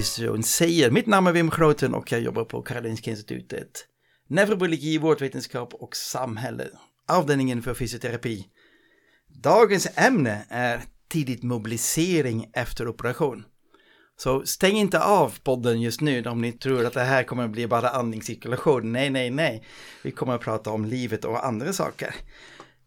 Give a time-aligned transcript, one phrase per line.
[0.00, 0.90] Fysioterapi säger.
[0.90, 3.86] Mitt namn är Wim Groten och jag jobbar på Karolinska Institutet.
[4.28, 6.68] Neurobiologi, vårdvetenskap och samhälle.
[7.08, 8.46] Avdelningen för fysioterapi.
[9.28, 13.44] Dagens ämne är tidigt mobilisering efter operation.
[14.16, 17.50] Så stäng inte av podden just nu om ni tror att det här kommer att
[17.50, 18.92] bli bara andningscirkulation.
[18.92, 19.64] Nej, nej, nej.
[20.02, 22.14] Vi kommer att prata om livet och andra saker.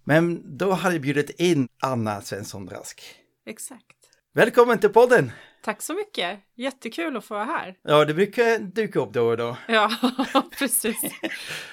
[0.04, 3.02] Men då har jag bjudit in Anna Svensson Rask.
[3.46, 3.86] Exakt.
[4.34, 5.32] Välkommen till podden!
[5.64, 6.40] Tack så mycket.
[6.56, 7.76] Jättekul att få vara här.
[7.84, 9.58] Ja, det brukar dyka upp då och då.
[9.68, 9.92] Ja,
[10.60, 11.02] precis.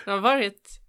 [0.04, 0.80] Det har varit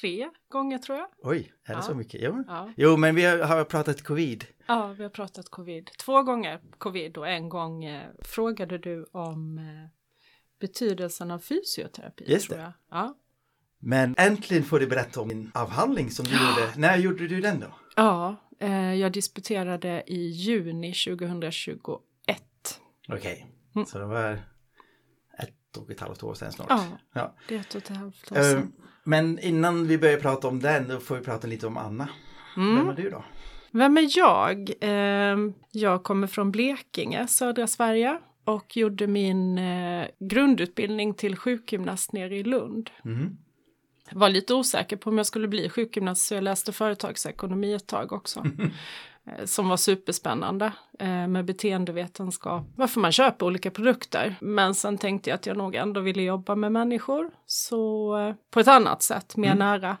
[0.00, 1.08] tre gånger tror jag.
[1.22, 1.82] Oj, är det Ja.
[1.82, 2.20] så mycket?
[2.22, 2.44] Jo.
[2.48, 2.72] Ja.
[2.76, 4.44] jo, men vi har, pratat covid.
[4.66, 5.90] ja, vi har pratat covid.
[5.98, 9.64] Två gånger covid och en gång eh, frågade du om eh,
[10.60, 12.24] betydelsen av fysioterapi.
[12.26, 12.72] Just det.
[12.90, 13.14] Ja.
[13.78, 16.72] Men äntligen får du berätta om din avhandling som du gjorde.
[16.76, 17.66] När gjorde du den då?
[17.96, 22.00] Ja, eh, jag disputerade i juni 2021.
[23.08, 23.86] Okej, Mm.
[23.86, 24.32] så det var
[25.38, 26.66] ett och ett halvt år sedan snart.
[26.70, 27.34] Ja, Ja.
[27.48, 28.72] det är ett och ett halvt år Eh, sedan.
[29.04, 32.08] Men innan vi börjar prata om den, då får vi prata lite om Anna.
[32.56, 32.76] Mm.
[32.76, 33.24] Vem är du då?
[33.70, 34.70] Vem är jag?
[34.80, 35.36] Eh,
[35.70, 42.42] jag kommer från Blekinge, södra Sverige och gjorde min eh, grundutbildning till sjukgymnast nere i
[42.44, 42.90] Lund.
[43.04, 43.38] Mhm.
[44.12, 48.12] Var lite osäker på om jag skulle bli sjukgymnast så jag läste företagsekonomi ett tag
[48.12, 48.44] också.
[49.26, 52.64] Eh, Som var superspännande eh, med beteendevetenskap.
[52.76, 54.36] Varför man köper olika produkter.
[54.40, 57.30] Men sen tänkte jag att jag nog ändå ville jobba med människor.
[57.46, 59.96] Så eh, på ett annat sätt, mer nära.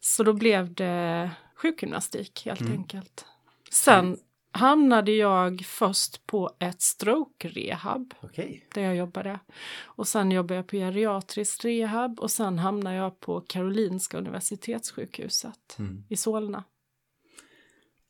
[0.00, 3.24] Så då blev det sjukgymnastik helt enkelt.
[3.70, 4.16] Sen
[4.52, 9.38] hamnade jag först på ett stroke-rehab Okej, där jag jobbade.
[9.84, 16.04] Och sen jobbade jag på geriatrisk rehab och sen hamnade jag på Karolinska universitetssjukhuset Mm.
[16.08, 16.64] i Solna.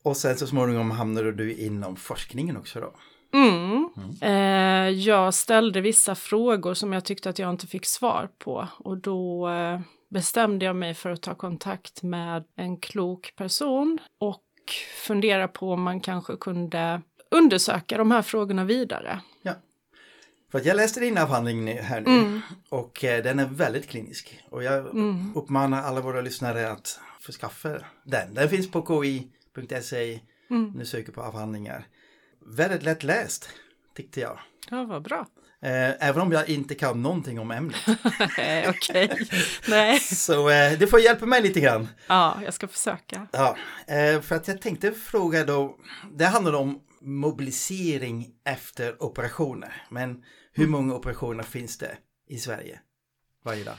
[0.07, 2.93] Och sen så småningom hamnade du inom forskningen också då?
[3.39, 3.91] Mm.
[4.21, 8.99] Eh, jag ställde vissa frågor som jag tyckte att jag inte fick svar på och
[8.99, 9.81] då eh,
[10.11, 14.43] bestämde jag mig för att ta kontakt med en klok person och
[15.07, 19.21] fundera på om man kanske kunde undersöka de här frågorna vidare.
[19.43, 19.53] Ja.
[20.53, 22.41] För jag läste din avhandling här nu Mm.
[22.69, 24.41] och eh, den är väldigt klinisk.
[24.51, 24.87] Och jag
[25.35, 28.35] uppmanar alla våra lyssnare att förskaffa den.
[28.35, 28.83] Den finns på
[29.61, 30.21] ki.se.
[30.51, 30.73] Mm.
[30.75, 31.87] Nu söker på avhandlingar.
[32.47, 33.51] Väldigt lätt läst,
[33.95, 34.39] tyckte jag.
[34.71, 35.27] Ja, vad bra.
[35.63, 37.77] Eh, även om jag inte kan någonting om ämnet.
[38.69, 39.29] Okej,
[39.69, 40.01] nej.
[40.01, 41.89] Så eh, det får hjälpa mig lite grann.
[42.07, 43.27] Ja, jag ska försöka.
[43.33, 43.57] Ja,
[43.87, 45.77] eh, för att jag tänkte fråga då,
[46.13, 49.83] det handlar om mobilisering efter operationer.
[49.89, 51.97] Men hur många operationer finns det
[52.29, 52.81] i Sverige
[53.45, 53.77] varje dag?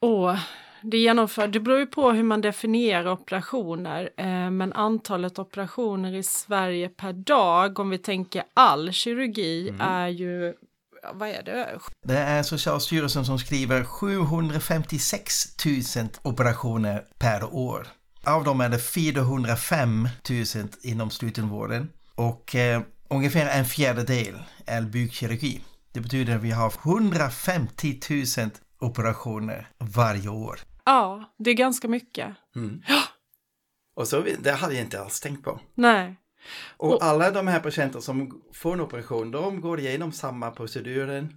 [0.00, 0.36] Och
[0.82, 6.22] det, genomför, det beror ju på hur man definierar operationer, eh, men antalet operationer i
[6.22, 10.54] Sverige per dag, om vi tänker all kirurgi, är ju,
[11.12, 11.78] vad är det?
[12.04, 17.86] Det är Socialstyrelsen som skriver 756 000 operationer per år.
[18.24, 20.44] Av dem är det 405 000
[20.82, 24.34] inom slutenvården och eh, ungefär en fjärdedel
[24.66, 25.60] är bukkirurgi.
[25.92, 28.50] Det betyder att vi har 150 000
[28.80, 30.60] operationer varje år.
[30.84, 32.36] Ja, det är ganska mycket.
[33.96, 35.60] Och så, det hade jag inte alls tänkt på.
[35.74, 36.16] Nej.
[36.76, 41.34] Och Och- alla de här patienter som får en operation, de går igenom samma proceduren.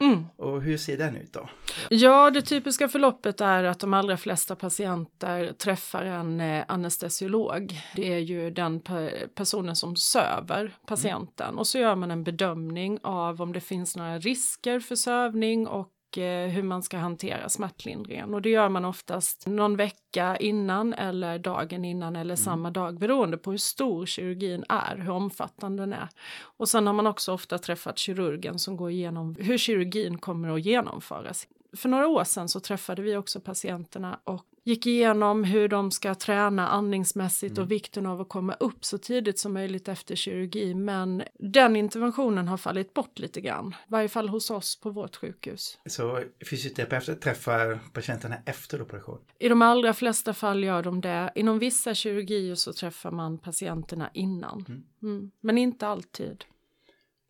[0.00, 0.24] Mm.
[0.36, 1.48] Och hur ser den ut då?
[1.90, 7.80] Ja, det typiska förloppet är att de allra flesta patienter träffar en eh, anestesiolog.
[7.96, 12.98] Det är ju den pe- personen som söver patienten och så gör man en bedömning
[13.02, 15.88] av om det finns några risker för sövning och
[16.22, 18.34] hur man ska hantera smärtlindringen.
[18.34, 23.36] Och det gör man oftast någon vecka innan eller dagen innan eller samma dag beroende
[23.36, 26.08] på hur stor kirurgin är, hur omfattande den är.
[26.42, 30.64] Och sen har man också ofta träffat kirurgen som går igenom hur kirurgin kommer att
[30.64, 31.46] genomföras.
[31.76, 36.14] För några år sedan så träffade vi också patienterna och gick igenom hur de ska
[36.14, 40.74] träna andningsmässigt och vikten av att komma upp så tidigt som möjligt efter kirurgi.
[40.74, 45.16] Men den interventionen har fallit bort lite grann, i varje fall hos oss på vårt
[45.16, 45.78] sjukhus.
[45.86, 49.18] Så fysioterapeuter träffar patienterna efter operation.
[49.38, 51.32] I de allra flesta fall gör de det.
[51.34, 54.84] Inom vissa kirurgier så träffar man patienterna innan.
[55.02, 55.30] Mm.
[55.40, 56.44] Men inte alltid.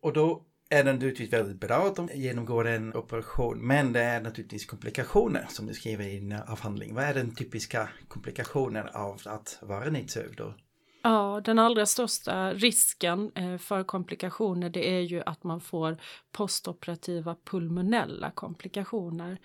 [0.01, 3.67] Och då är det naturligtvis väldigt bra att de genomgår en operation.
[3.67, 6.95] Men det är naturligtvis komplikationer som du skriver i din avhandling.
[6.95, 10.39] Vad är den typiska komplikationen av att vara nedsövd?
[10.39, 10.53] Och...
[11.05, 15.97] Ja, den allra största risken eh, för komplikationer det är ju att man får
[16.31, 19.37] postoperativa pulmonella komplikationer.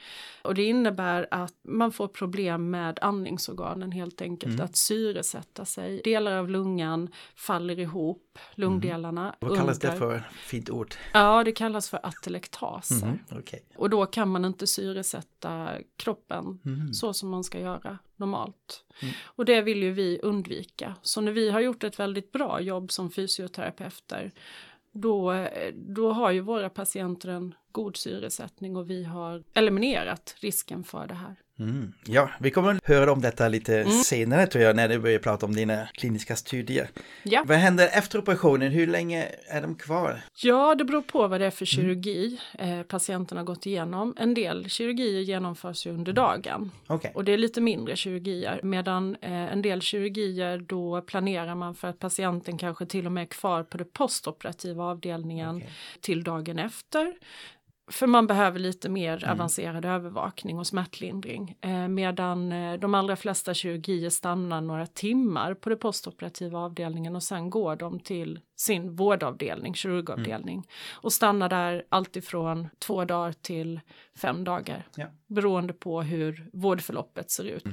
[0.43, 6.01] Och det innebär att man får problem med andningsorganen helt enkelt, att syresätta sig.
[6.05, 9.35] Delar av lungan faller ihop lungdelarna.
[9.41, 10.29] Vad kallas det under- för?
[10.33, 10.95] Fint ord.
[11.13, 13.07] Ja, det kallas för atelektaser.
[13.07, 13.65] Mhm, Okej.
[13.77, 16.95] Och då kan man inte syresätta kroppen Mhm.
[16.95, 18.85] så som man ska göra normalt.
[19.03, 19.15] Mm.
[19.25, 20.95] Och det vill ju vi undvika.
[21.03, 24.33] Så när vi har gjort ett väldigt bra jobb som fysioterapeuter
[24.93, 31.07] då, då har ju våra patienter en god syresättning och vi har eliminerat risken för
[31.07, 31.35] det här.
[31.59, 31.93] Mm.
[32.07, 33.91] Ja, vi kommer att höra om detta lite Mm.
[33.93, 36.91] senare tror jag när du börjar prata om dina kliniska studier.
[37.23, 37.45] Ja.
[37.47, 38.73] Vad händer efter operationen?
[38.73, 40.21] Hur länge är de kvar?
[40.43, 41.95] Ja, det beror på vad det är för Mm.
[41.95, 44.15] kirurgi eh, patienten har gått igenom.
[44.19, 47.13] En del kirurgier genomförs ju under dagen Okej.
[47.15, 51.89] och det är lite mindre kirurgier medan eh, en del kirurgier då planerar man för
[51.89, 55.71] att patienten kanske till och med är kvar på det postoperativa avdelningen Okej.
[56.01, 57.15] till dagen efter.
[57.91, 59.31] För man behöver lite mer Mm.
[59.35, 61.57] avancerad övervakning och smärtlindring.
[61.61, 67.23] Eh, medan eh, de allra flesta kirurgier stannar några timmar på det postoperativa avdelningen och
[67.23, 70.55] sen går de till sin vårdavdelning, kirurgavdelning.
[70.57, 70.67] Mm.
[71.03, 73.81] Och stannar där alltifrån två dagar till
[74.19, 74.87] fem dagar.
[74.97, 75.07] Ja.
[75.27, 77.65] Beroende på hur vårdförloppet ser ut.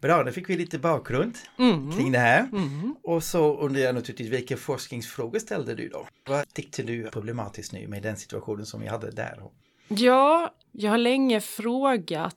[0.00, 1.92] Bra, då fick vi lite bakgrund Mm.
[1.92, 2.40] kring det här.
[2.52, 2.94] Mm.
[3.02, 6.06] Och så undrar jag naturligtvis vilka forskningsfrågor ställde du då?
[6.28, 9.42] Vad tyckte du är problematiskt nu med den situationen som vi hade där?
[9.88, 12.36] Ja, jag har länge frågat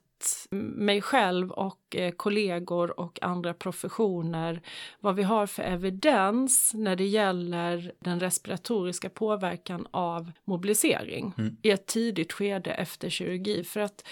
[0.76, 4.62] mig själv och eh, kollegor och andra professioner
[5.00, 11.58] vad vi har för evidens när det gäller den respiratoriska påverkan av mobilisering Mm.
[11.62, 13.64] i ett tidigt skede efter kirurgi.
[13.64, 14.04] För att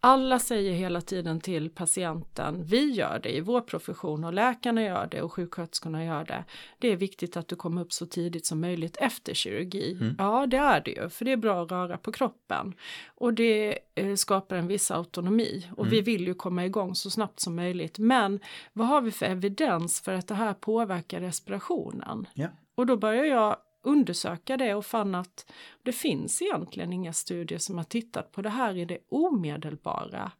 [0.00, 5.08] alla säger hela tiden till patienten, vi gör det i vår profession och läkarna gör
[5.10, 6.44] det och sjuksköterskorna gör det.
[6.78, 9.92] Det är viktigt att du kommer upp så tidigt som möjligt efter kirurgi.
[10.00, 10.14] Mm.
[10.18, 12.74] Ja, det är det ju, för det är bra att röra på kroppen.
[13.06, 15.90] Och det eh, skapar en viss autonomi och Mm.
[15.90, 17.98] vi vill ju komma igång så snabbt som möjligt.
[17.98, 18.40] Men
[18.72, 22.26] vad har vi för evidens för att det här påverkar respirationen?
[22.34, 22.48] Ja.
[22.74, 25.52] Och då börjar jag undersöka det och fann att
[25.82, 30.32] det finns egentligen inga studier som har tittat på det här i det omedelbara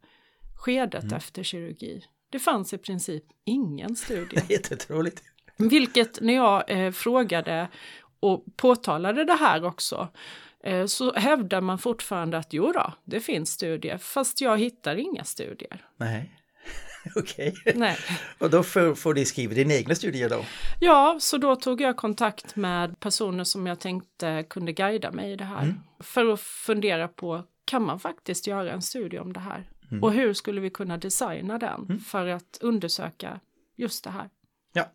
[0.55, 1.15] skedet Mm.
[1.15, 2.05] efter kirurgi.
[2.29, 4.41] Det fanns i princip ingen studie.
[4.49, 5.23] Jättetroligt.
[5.57, 7.67] Vilket när jag eh, frågade
[8.19, 10.07] och påtalade det här också
[10.63, 15.23] eh, så hävdar man fortfarande att jo då, det finns studier, fast jag hittar inga
[15.23, 15.85] studier.
[15.97, 16.35] Nej.
[17.15, 17.55] Okej.
[17.75, 17.97] Nej.
[18.37, 20.45] Och då får, får du skriva dina egna studier då?
[20.79, 25.35] Ja, så då tog jag kontakt med personer som jag tänkte kunde guida mig i
[25.35, 25.63] det här.
[25.63, 25.75] Mm.
[25.99, 29.69] För att fundera på, kan man faktiskt göra en studie om det här?
[29.91, 30.03] Mm.
[30.03, 33.39] Och hur skulle vi kunna designa den för att undersöka
[33.75, 34.29] just det här?
[34.73, 34.91] Ja.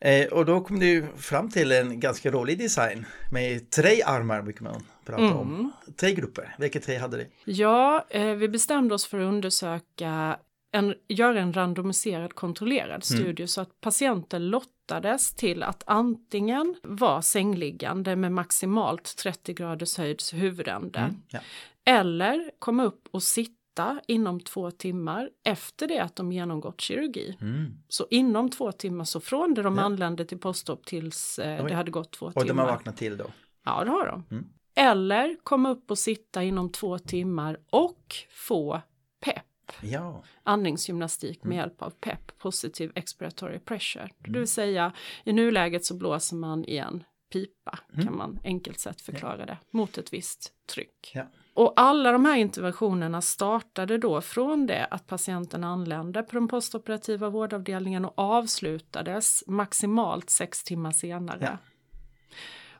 [0.00, 4.64] Eh, och då kom du fram till en ganska rolig design med tre armar, brukar
[4.64, 5.36] man prata Mm.
[5.36, 5.72] om.
[5.96, 6.54] Tre grupper.
[6.58, 7.30] Vilka tre hade du?
[7.52, 10.38] Ja, eh, vi bestämde oss för att undersöka,
[10.74, 13.00] en, göra en randomiserad kontrollerad Mm.
[13.00, 20.34] studie så att patienter lottades till att antingen vara sängliggande med maximalt 30 graders höjds
[20.34, 21.16] huvudände Mm.
[21.28, 21.40] Ja.
[21.84, 27.36] eller komma upp och sitta inom två timmar efter det att de genomgått kirurgi.
[27.40, 27.72] Mm.
[27.88, 29.82] Så inom två timmar, så från det de Ja.
[29.82, 32.62] anlände till postop tills eh, det hade gått två Och de timmar.
[32.64, 33.26] har vaknat till då?
[33.64, 34.24] Ja, det har de.
[34.30, 34.46] Mm.
[34.76, 38.80] Eller komma upp och sitta inom två timmar och få
[39.24, 39.42] PEP,
[39.82, 40.22] Ja.
[40.42, 41.58] andningsgymnastik med Mm.
[41.58, 44.08] hjälp av PEP, positive expiratory pressure.
[44.18, 44.92] Det vill säga,
[45.24, 48.06] i nuläget så blåser man i en pipa, Mm.
[48.06, 51.10] kan man enkelt sett förklara det, mot ett visst tryck.
[51.14, 51.26] Ja.
[51.54, 57.28] Och alla de här interventionerna startade då från det att patienten anlände på den postoperativa
[57.28, 61.38] vårdavdelningen och avslutades maximalt sex timmar senare.
[61.40, 61.58] Ja.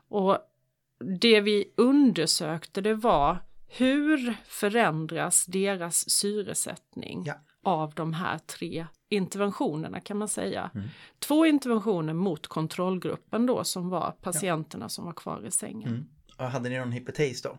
[0.07, 0.37] Och
[1.19, 3.37] det vi undersökte det var
[3.77, 7.33] hur förändras deras syresättning Ja.
[7.63, 10.71] av de här tre interventionerna kan man säga.
[10.75, 10.87] Mm.
[11.19, 15.89] Två interventioner mot kontrollgruppen då som var patienterna som var kvar i sängen.
[15.89, 16.05] Mm.
[16.37, 17.57] Och hade ni någon hypotes då?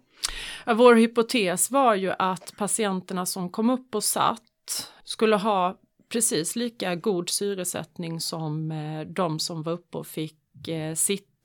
[0.66, 6.56] Ja, Vår hypotes var ju att patienterna som kom upp och satt skulle ha precis
[6.56, 10.94] lika god syresättning som eh, de som var uppe och fick eh,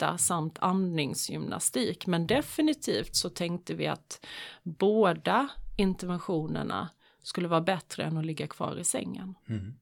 [0.02, 2.08] sitta samt andningsgymnastik.
[2.08, 4.26] Men definitivt så tänkte vi att
[4.64, 6.90] båda interventionerna
[7.24, 9.36] skulle vara bättre än att ligga kvar i sängen.
[9.50, 9.74] Mm.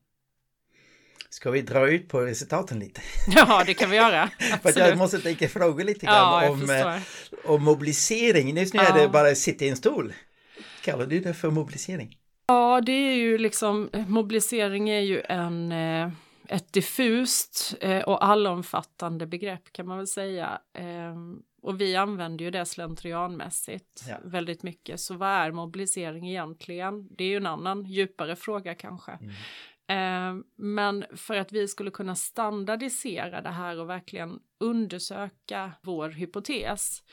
[1.30, 3.02] Ska vi dra ut på resultaten lite?
[3.28, 4.30] Ja, det kan vi göra.
[4.62, 7.02] För jag måste tänka fråga lite grann Ja, om, eh,
[7.46, 8.58] om mobilisering.
[8.58, 9.02] Just nu är Ja.
[9.02, 10.14] det bara att sitta i en stol.
[10.82, 12.18] Kallar du det för mobilisering?
[12.48, 16.10] Ja, det är ju liksom, mobilisering är ju en, eh,
[16.50, 20.62] ett diffust eh, och allomfattande begrepp kan man väl säga.
[20.74, 24.18] Ehm, Och vi använder ju det slentrianmässigt Ja.
[24.24, 25.00] väldigt mycket.
[25.00, 27.08] Så vad är mobilisering egentligen?
[27.16, 29.12] Det är ju en annan djupare fråga kanske.
[29.12, 30.38] Mm.
[30.38, 37.04] Eh, men för att vi skulle kunna standardisera det här och verkligen undersöka vår hypotes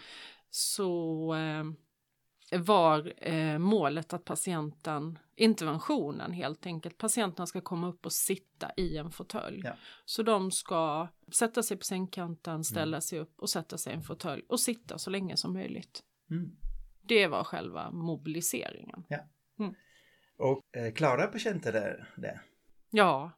[0.51, 8.13] så eh, var eh, målet att patienten, interventionen helt enkelt, patienterna ska komma upp och
[8.13, 9.61] sitta i en fåtölj.
[9.65, 9.77] Ja.
[10.05, 14.03] Så de ska sätta sig på sängkanten, ställa sig upp och sätta sig i en
[14.03, 16.03] fåtölj och sitta så länge som möjligt.
[16.31, 16.57] Mm.
[17.03, 19.05] Det var själva mobiliseringen.
[20.39, 22.07] Och eh, klarar patienter det?
[22.17, 22.41] det?
[22.91, 23.33] Ja,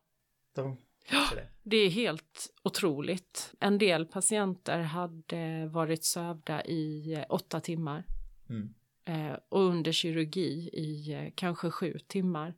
[0.54, 0.76] De,
[1.28, 1.48] så det.
[1.62, 3.54] det är helt otroligt.
[3.60, 8.04] En del patienter hade varit sövda i eh, åtta timmar.
[8.50, 8.74] Mm.
[9.08, 12.54] Eh, och under kirurgi i eh, kanske sju timmar.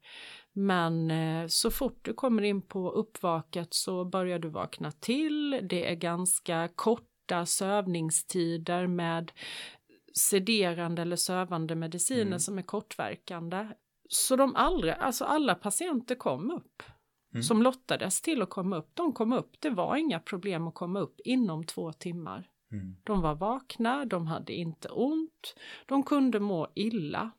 [0.53, 5.61] Men eh, så fort du kommer in på uppvaket så börjar du vakna till.
[5.63, 9.33] Det är ganska korta sövningstider med
[10.15, 12.39] sederande eller sövande mediciner Mm.
[12.39, 13.69] som är kortverkande.
[14.09, 16.83] Så de allra, alltså alla patienter kom upp.
[17.35, 17.43] Mm.
[17.43, 19.51] Som lottades till att komma upp, de kom upp.
[19.61, 22.49] Det var inga problem att komma upp inom två timmar.
[22.73, 22.97] Mm.
[23.05, 25.55] De var vakna, de hade inte ont,
[25.87, 27.31] de kunde må illa.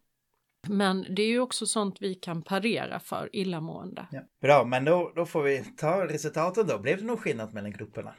[0.67, 4.07] Men det är ju också sånt vi kan parera för illamående.
[4.11, 4.21] Ja.
[4.41, 6.79] Bra, men då, då får vi ta resultaten då.
[6.79, 8.13] Blev det någon skillnad mellan grupperna?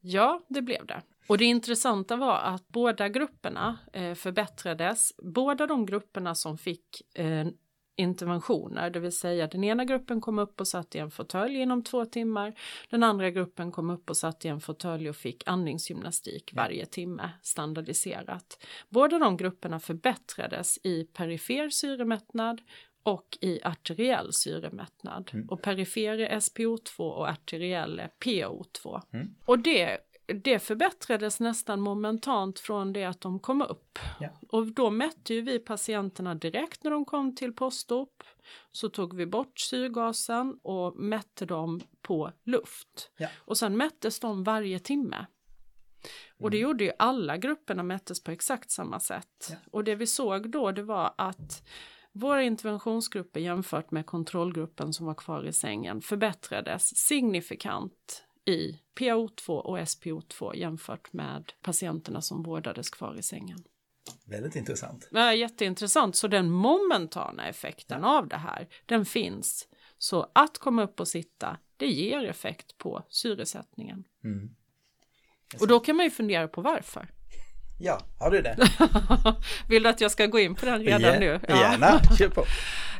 [0.00, 1.02] Ja, det blev det.
[1.28, 5.12] Och det intressanta var att båda grupperna eh, förbättrades.
[5.22, 7.46] Båda de grupperna som fick eh,
[7.98, 11.82] interventioner, det vill säga den ena gruppen kom upp och satt i en fåtölj inom
[11.82, 12.54] två timmar.
[12.90, 17.30] Den andra gruppen kom upp och satt i en fåtölj och fick andningsgymnastik varje timme
[17.42, 18.64] standardiserat.
[18.88, 22.60] Båda de grupperna förbättrades i perifer syremättnad
[23.02, 25.30] och i arteriell syremättnad.
[25.48, 29.02] Och perifer är SPO2 och arteriell är PO2.
[29.12, 29.34] Mm.
[29.44, 29.98] Och det,
[30.34, 33.98] det förbättrades nästan momentant från det att de kom upp.
[34.20, 34.28] Ja.
[34.48, 38.22] Och då mätte ju vi patienterna direkt när de kom till postop.
[38.72, 43.10] Så tog vi bort syrgasen och mätte dem på luft.
[43.16, 43.28] Ja.
[43.38, 45.26] Och sen mättes de varje timme.
[46.38, 49.48] Och det gjorde ju alla grupperna mättes på exakt samma sätt.
[49.50, 49.56] Ja.
[49.70, 51.68] Och det vi såg då det var att
[52.12, 59.78] våra interventionsgrupper jämfört med kontrollgruppen som var kvar i sängen förbättrades signifikant i PO2 och
[59.78, 63.64] SPO2 jämfört med patienterna som vårdades kvar i sängen.
[64.24, 65.08] Väldigt intressant.
[65.12, 69.68] Är jätteintressant, så den momentana effekten av det här, den finns.
[69.98, 74.04] Så att komma upp och sitta, det ger effekt på syresättningen.
[74.24, 74.50] Mm.
[75.60, 77.08] Och då kan man ju fundera på varför.
[77.78, 78.56] Ja, har du det?
[79.68, 81.40] Vill du att jag ska gå in på den redan Gär- nu?
[81.48, 82.44] Gärna, kör på.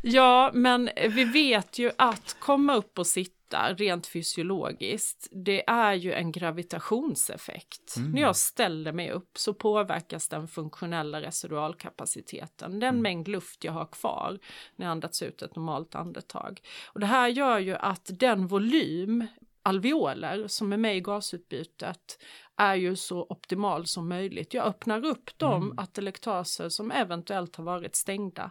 [0.03, 6.13] Ja, men vi vet ju att komma upp och sitta rent fysiologiskt, det är ju
[6.13, 7.95] en gravitationseffekt.
[7.97, 13.87] När jag ställer mig upp så påverkas den funktionella residualkapaciteten, den mängd luft jag har
[13.87, 14.39] kvar
[14.77, 16.61] när jag andats ut ett normalt andetag.
[16.87, 19.27] Och det här gör ju att den volym
[19.69, 22.19] alveoler som är med i gasutbytet
[22.57, 24.55] är ju så optimal som möjligt.
[24.55, 28.51] Jag öppnar upp de atelektaser som eventuellt har varit stängda.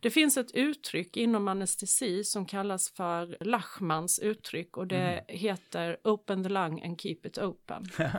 [0.00, 6.42] Det finns ett uttryck inom anestesi som kallas för Lachmans uttryck och det heter open
[6.42, 7.84] the lung and keep it open.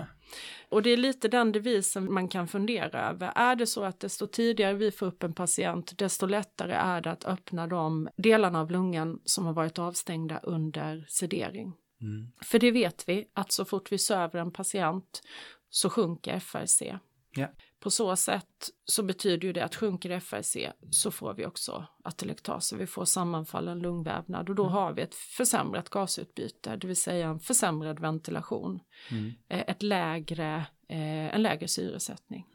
[0.69, 3.31] Och det är lite den devisen man kan fundera över.
[3.35, 7.11] Är det så att desto tidigare vi får upp en patient, desto lättare är det
[7.11, 11.73] att öppna de delarna av lungan som har varit avstängda under sedering.
[12.03, 12.31] Mm.
[12.41, 15.21] För det vet vi att så fort vi söver en patient
[15.69, 16.97] så sjunker FRC.
[17.35, 17.47] Ja.
[17.79, 20.57] På så sätt så betyder ju det att sjunker FRC
[20.91, 25.89] så får vi också atelektaser, vi får sammanfallen lungvävnad och då har vi ett försämrat
[25.89, 28.79] gasutbyte, det vill säga en försämrad ventilation,
[29.11, 29.33] Mm.
[29.49, 30.55] eh, ett lägre,
[30.89, 32.45] eh, en lägre syresättning.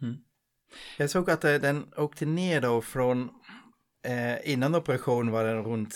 [0.98, 3.30] Jag såg att eh, den åkte ner då från,
[4.02, 5.94] eh, innan operation var den runt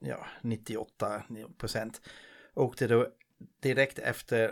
[0.00, 1.22] ja, 98
[1.58, 2.00] procent.
[2.54, 3.06] Åkte då
[3.62, 4.50] direkt efter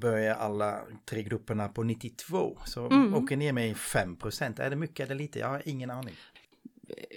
[0.00, 0.80] börjar alla
[1.10, 2.58] tre grupperna på 92.
[2.64, 3.14] Så Mm.
[3.14, 4.58] åker ner med 5 procent.
[4.58, 5.38] Är det mycket eller lite?
[5.38, 6.14] Jag har ingen aning.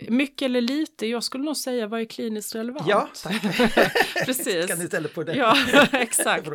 [0.07, 2.87] Mycket eller lite, jag skulle nog säga vad är kliniskt relevant?
[2.87, 3.41] Ja, tack.
[4.25, 4.67] Precis.
[4.67, 5.57] Kan du ställa på den Ja,
[5.91, 6.47] exakt.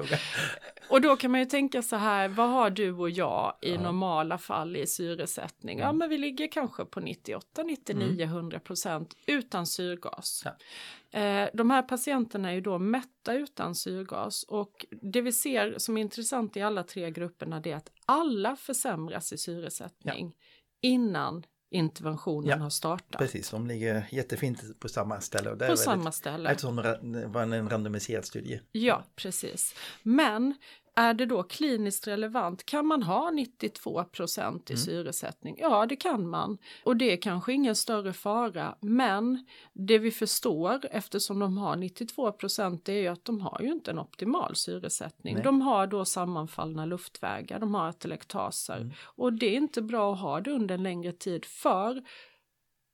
[0.91, 4.39] Och då kan man ju tänka så här, vad har du och jag i normala
[4.39, 5.79] fall i syresättning?
[5.79, 10.43] Ja, men vi ligger kanske på 98, 99, 100 procent utan syrgas.
[10.45, 11.21] Ja.
[11.21, 15.97] Eh, de här patienterna är ju då mätta utan syrgas och det vi ser som
[15.97, 20.35] är intressant i alla tre grupperna det är att alla försämras i syresättning
[20.81, 23.19] innan interventionen Ja, har startat.
[23.21, 25.51] Precis, de ligger jättefint på samma ställe.
[25.51, 26.51] Och det är På väldigt- samma ställe.
[26.51, 28.61] Eftersom det var en randomiserad studie.
[28.73, 29.75] Ja, precis.
[30.03, 30.55] Men
[30.99, 32.67] är det då kliniskt relevant?
[32.67, 34.85] Kan man ha 92 procent i Mm.
[34.85, 35.57] syresättning?
[35.59, 36.59] Ja, det kan man.
[36.85, 42.33] Och det är kanske ingen större fara, men det vi förstår eftersom de har 92
[42.33, 45.35] procent är ju att de har ju inte en optimal syresättning.
[45.35, 45.45] Nej.
[45.45, 48.93] De har då sammanfallna luftvägar, de har atelektaser Mm.
[49.03, 52.03] och det är inte bra att ha det under en längre tid för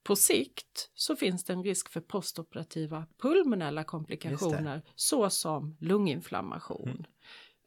[0.03, 6.89] på sikt så finns det en risk för postoperativa pulmonella komplikationer såsom lunginflammation.
[6.89, 7.03] Mm.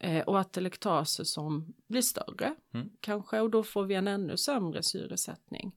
[0.00, 2.90] Eh, och atelektaser som blir större Mm.
[3.00, 5.76] kanske och då får vi en ännu sämre syresättning.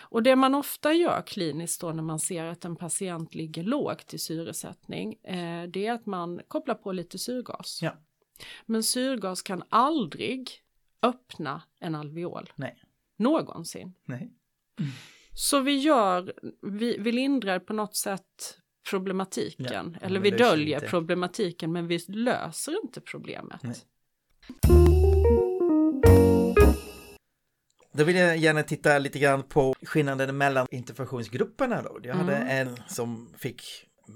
[0.00, 4.14] Och det man ofta gör kliniskt då när man ser att en patient ligger lågt
[4.14, 7.78] i syresättning eh, det är att man kopplar på lite syrgas.
[7.82, 7.96] Ja.
[8.66, 10.50] Men syrgas kan aldrig
[11.02, 12.52] öppna en alveol.
[12.56, 12.82] Nej.
[13.16, 13.94] Någonsin.
[14.04, 14.32] Nej.
[15.34, 18.58] Så vi gör, vi, vi lindrar på något sätt
[18.90, 19.96] problematiken.
[20.00, 20.86] Ja, eller vi döljer inte.
[20.88, 23.62] problematiken men vi löser inte problemet.
[23.62, 23.74] Nej.
[27.94, 31.98] Då vill jag gärna titta lite grann på skillnaden mellan interventionsgrupperna då.
[32.02, 32.68] Jag hade Mm.
[32.68, 33.62] en som fick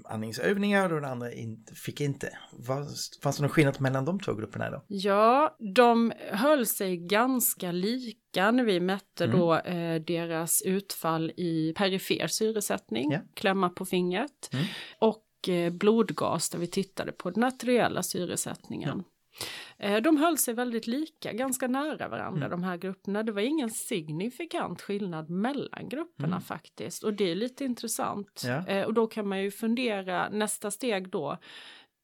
[0.05, 2.37] andningsövningar och den andra inte, fick inte.
[2.51, 2.87] Vad,
[3.23, 4.83] fanns det någon skillnad mellan de två grupperna då?
[4.87, 9.37] Ja, de höll sig ganska lika när vi mätte Mm.
[9.39, 13.19] då eh, deras utfall i perifer syresättning, Ja.
[13.33, 14.65] klämma på fingret, Mm.
[14.99, 18.89] och eh, blodgas där vi tittade på den arteriella syresättningen.
[18.99, 19.05] Eh,
[20.03, 22.49] De höll sig väldigt lika, ganska nära varandra Mm.
[22.61, 23.23] de här grupperna.
[23.23, 26.41] Det var ingen signifikant skillnad mellan grupperna Mm.
[26.41, 28.41] faktiskt och det är lite intressant.
[28.45, 28.67] Ja.
[28.67, 31.37] Eh, Och då kan man ju fundera nästa steg då.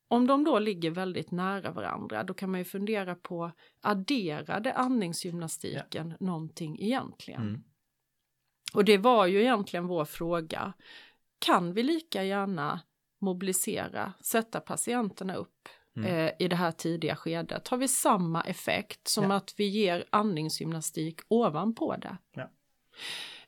[0.08, 6.14] Om de då ligger väldigt nära varandra då kan man ju fundera på adderade andningsgymnastiken
[6.20, 7.42] någonting egentligen?
[7.42, 7.64] Mm.
[8.74, 10.74] Och det var ju egentligen vår fråga.
[11.40, 12.80] Kan vi lika gärna
[13.22, 16.10] mobilisera, sätta patienterna upp Mm.
[16.28, 17.68] eh, i det här tidiga skedet?
[17.68, 19.36] Har vi samma effekt som Ja.
[19.36, 22.18] att vi ger andningsgymnastik ovanpå det?
[22.36, 22.50] Ja.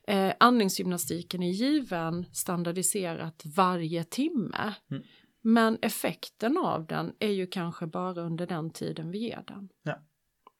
[0.08, 4.74] Eh, andningsgymnastiken är given standardiserat varje timme.
[4.90, 5.02] Mm.
[5.42, 9.68] Men effekten av den är ju kanske bara under den tiden vi ger den.
[9.82, 9.98] Ja.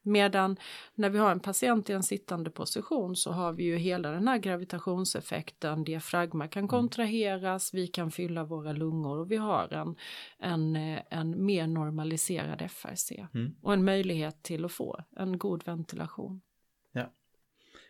[0.07, 0.57] Medan
[0.95, 4.29] när vi har en patient i en sittande position så har vi ju hela den
[4.29, 6.51] här gravitationseffekten, diafragma Mm.
[6.51, 9.97] kan kontraheras, vi kan fylla våra lungor och vi har en,
[10.39, 10.77] en,
[11.11, 13.55] en mer normaliserad FRC Mm.
[13.63, 16.41] och en möjlighet till att få en god ventilation.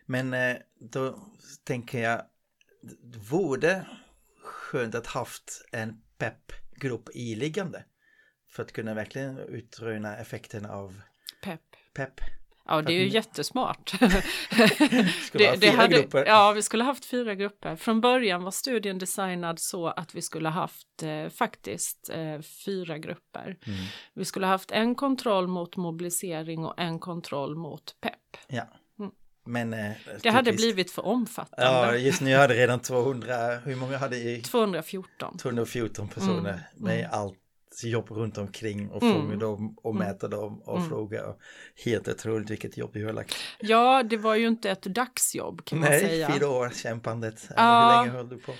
[0.08, 1.18] Men eh, då
[1.64, 2.22] tänker jag,
[3.30, 3.86] vore
[4.42, 7.84] skönt att haft en PEP-grupp iliggande
[8.48, 11.00] för att kunna verkligen utröna effekten av
[11.96, 12.16] Pepp.
[12.16, 12.30] PEP.
[12.68, 13.88] Ja, det är ju jättesmart.
[15.26, 16.24] Skulle ha fyra grupper.
[16.26, 17.76] Ja, vi skulle haft fyra grupper.
[17.76, 23.56] Från början var studien designad så att vi skulle haft eh, faktiskt eh, fyra grupper.
[23.66, 23.78] Mm.
[24.14, 28.12] Vi skulle haft en kontroll mot mobilisering och en kontroll mot PEP.
[28.48, 28.62] Ja.
[28.98, 29.10] Mm.
[29.46, 31.98] Men eh, Det hade blivit för Ja, omfattande.
[31.98, 35.38] just nu hade redan 200, hur många hade i 214.
[35.38, 37.10] 214 personer Mm, med mm.
[37.12, 37.38] allt
[37.84, 39.14] jobb runt omkring och Mm.
[39.14, 40.06] fånga dem och Mm.
[40.08, 40.88] mäta dem och Mm.
[40.88, 41.22] fråga.
[41.84, 43.36] Helt otroligt vilket jobb du har lagt.
[43.60, 46.30] Ja, det var ju inte ett dagsjobb kan man Nej, säga.
[46.32, 47.48] fyra år kämpandet.
[47.56, 47.90] Ja.
[47.90, 48.52] Hur länge höll du på?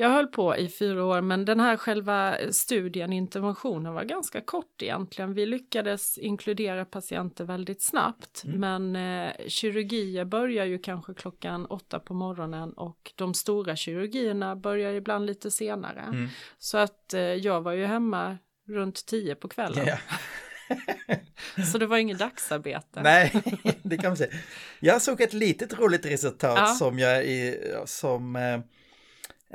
[0.00, 4.82] Jag höll på i fyra år men den här själva studien, interventionen var ganska kort
[4.82, 5.34] egentligen.
[5.34, 8.60] Vi lyckades inkludera patienter väldigt snabbt Mm.
[8.92, 14.92] men eh, kirurgier börjar ju kanske klockan åtta på morgonen och de stora kirurgierna börjar
[14.92, 16.00] ibland lite senare.
[16.00, 16.28] Mm.
[16.58, 19.86] Så att eh, jag var ju hemma runt tio på kvällen.
[19.86, 19.98] Ja.
[21.72, 23.02] Så det var inget dagsarbete.
[23.02, 23.32] Nej,
[23.82, 24.32] det kan man säga.
[24.80, 26.66] Jag såg ett litet roligt resultat Ja.
[26.66, 28.60] som jag i, som eh,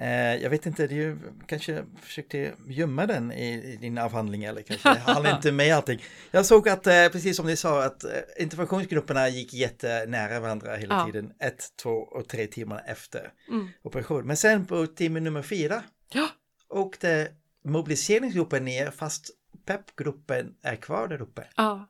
[0.08, 4.90] eh, jag vet inte, du kanske försökte gömma den i, i din avhandling eller kanske
[4.90, 6.04] hann inte med allting.
[6.32, 10.96] Jag såg att, eh, precis som ni sa, att eh, interventionsgrupperna gick jättenära varandra hela
[10.96, 11.06] Ja.
[11.06, 13.70] tiden, ett, två och tre timmar efter Mm.
[13.84, 14.28] operation.
[14.28, 16.28] Men sen på timme nummer fyra Ja.
[16.70, 17.28] åkte
[17.64, 19.30] mobiliseringsgruppen ner fast
[19.66, 21.48] PEP-gruppen är kvar där uppe.
[21.56, 21.90] Ja.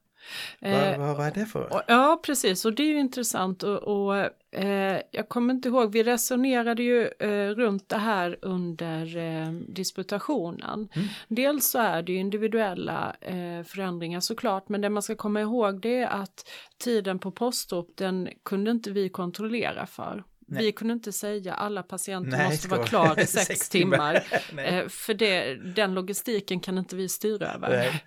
[0.60, 1.84] Vad, Eh, vad, vad är det för?
[1.88, 2.66] Ja, precis.
[2.66, 3.64] Och det är ju intressant.
[3.64, 4.16] Och, och
[4.56, 10.90] eh, jag kommer inte ihåg, vi resonerade ju eh, runt det här under eh, disputationen.
[10.94, 11.08] Mm.
[11.28, 15.82] Dels så är det ju individuella eh, förändringar såklart, men det man ska komma ihåg
[15.82, 20.24] det är att tiden på postop, den kunde inte vi kontrollera för.
[20.48, 20.64] Nej.
[20.66, 24.24] Vi kunde inte säga alla patienter Nej, måste vara klar i sex sex timmar.
[24.50, 24.64] timmar.
[24.74, 27.70] Eh, för det, den logistiken kan inte vi styra över.
[27.70, 28.04] Nej.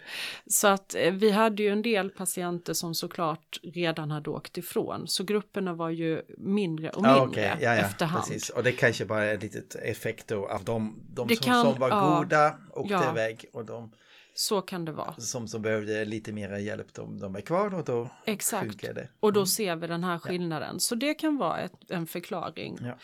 [0.47, 5.09] Så att eh, vi hade ju en del patienter som såklart redan hade åkt ifrån.
[5.09, 7.53] Så grupperna var ju mindre och mindre Ja, okej.
[7.61, 8.25] ja, ja, efterhand.
[8.25, 8.49] Precis.
[8.51, 11.81] Och det kanske bara är ett litet effekt då av de, de som, kan- som
[11.81, 13.11] var ja, goda åkte ja.
[13.13, 13.93] iväg och de
[14.39, 15.15] Så kan det vara.
[15.15, 18.67] Som, som behövde lite mer hjälp, de, de är kvar och då Exakt.
[18.67, 19.09] funkar det.
[19.21, 19.47] Och då Mm.
[19.47, 20.81] ser vi den här skillnaden.
[20.81, 22.79] Så det kan vara ett, en förklaring.
[22.83, 22.99] Ja.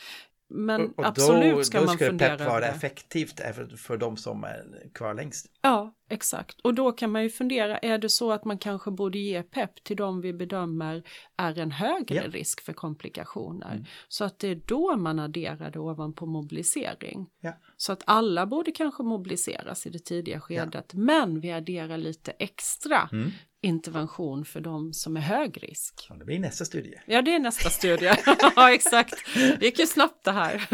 [0.55, 2.67] Men Och- och absolut då, ska då man fundera PEP över vara det.
[2.67, 5.47] effektivt även för de som är kvar längst.
[5.63, 6.61] Ja, exakt.
[6.61, 9.85] Och då kan man ju fundera, är det så att man kanske borde ge pepp
[9.85, 11.03] till de vi bedömer
[11.37, 12.23] är en högre Ja.
[12.29, 13.73] risk för komplikationer?
[13.73, 13.85] Mm.
[14.09, 17.27] Så att det är då man adderar det ovanpå mobilisering.
[17.41, 17.53] Ja.
[17.77, 23.09] Så att alla borde kanske mobiliseras i det tidiga skedet, men vi adderar lite extra
[23.13, 23.31] Mm.
[23.63, 26.07] Intervention för de som är hög risk.
[26.09, 26.95] Ja, det blir nästa studie.
[27.07, 28.13] Ja, det är nästa studie.
[28.57, 29.15] ja, exakt.
[29.35, 30.69] Det gick ju snabbt det här.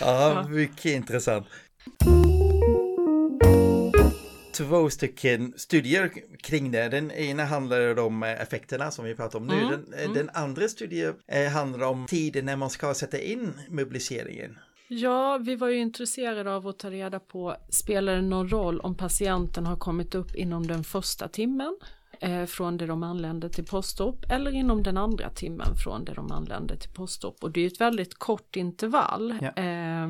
[0.00, 1.46] Ja, mycket intressant.
[4.52, 6.88] Två stycken studier kring det.
[6.88, 9.60] Den ena handlar om eh, effekterna som vi pratar om nu.
[9.60, 10.14] Mm, Den, eh, mm.
[10.14, 14.58] den andra studien eh, handlar om tiden när man ska sätta in mobiliseringen.
[14.94, 18.94] Ja, vi var ju intresserade av att ta reda på, spelar det någon roll om
[18.94, 21.78] patienten har kommit upp inom den första timmen
[22.20, 26.32] eh, från det de anlände till postop eller inom den andra timmen från det de
[26.32, 27.44] anlände till postop.
[27.44, 29.38] Och det är ju ett väldigt kort intervall.
[29.40, 29.62] Ja.
[29.62, 30.08] Eh,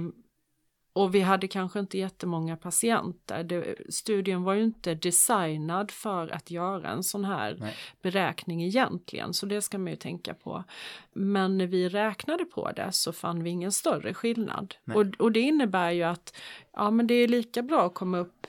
[0.92, 3.44] och vi hade kanske inte jättemånga patienter.
[3.44, 7.74] Det, studien var ju inte designad för att göra en sån här Nej.
[8.02, 10.64] beräkning egentligen, så det ska man ju tänka på.
[11.12, 14.74] Men när vi räknade på det så fann vi ingen större skillnad.
[14.94, 16.36] Och, och det innebär ju att
[16.72, 18.46] ja, men det är lika bra att komma upp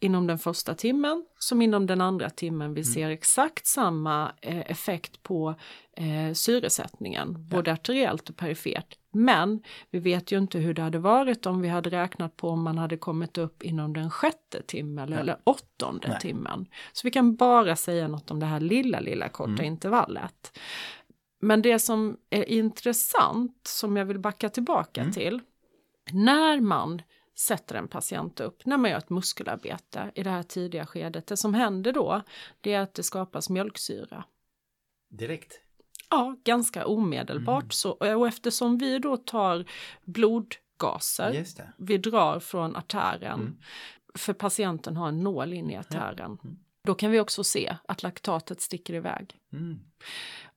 [0.00, 2.74] inom den första timmen som inom den andra timmen.
[2.74, 5.54] Vi ser exakt samma eh, effekt på
[5.96, 8.98] eh, syresättningen, både arteriellt och perifert.
[9.24, 12.62] Men vi vet ju inte hur det hade varit om vi hade räknat på om
[12.62, 16.20] man hade kommit upp inom den sjätte timmen eller, eller åttonde Nej.
[16.20, 16.66] timmen.
[16.92, 19.64] Så vi kan bara säga något om det här lilla, lilla korta Mm.
[19.64, 20.58] intervallet.
[21.40, 25.12] Men det som är intressant, som jag vill backa tillbaka Mm.
[25.12, 25.40] till,
[26.12, 27.02] när man
[27.38, 31.36] sätter en patient upp, när man gör ett muskelarbete i det här tidiga skedet, det
[31.36, 32.22] som händer då,
[32.60, 34.24] det är att det skapas mjölksyra.
[35.10, 35.60] Direkt.
[36.10, 37.62] Ja, ganska omedelbart.
[37.62, 37.70] Mm.
[37.70, 39.64] Så, och eftersom vi då tar
[40.04, 41.32] blodgaser,
[41.76, 43.56] vi drar från artären, Mm.
[44.14, 46.56] för patienten har en nål in i artären, Mm.
[46.84, 49.34] då kan vi också se att laktatet sticker iväg.
[49.52, 49.78] Mm.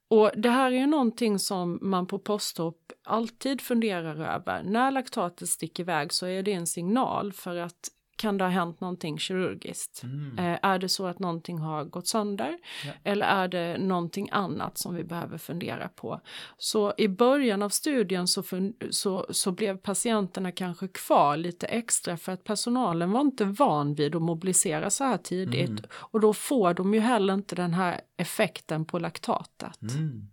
[0.07, 4.63] Och det här är ju någonting som man på postop alltid funderar över.
[4.63, 8.82] När laktatet sticker iväg så är det en signal för att kan det ha hänt
[8.82, 10.03] någonting kirurgiskt?
[10.03, 10.39] Mm.
[10.39, 12.58] Eh, är det så att någonting har gått sönder?
[12.86, 12.91] Ja.
[13.03, 16.21] Eller är det någonting annat som vi behöver fundera på?
[16.58, 18.43] Så i början av studien så,
[18.89, 24.15] så, så blev patienterna kanske kvar lite extra för att personalen var inte van vid
[24.15, 25.69] att mobilisera så här tidigt.
[25.69, 25.84] Mm.
[25.91, 29.82] Och då får de ju heller inte den här effekten på laktatet.
[29.82, 30.27] Mm.